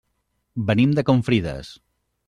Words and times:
Venim 0.71 0.95
de 1.01 1.05
Confrides. 1.11 1.73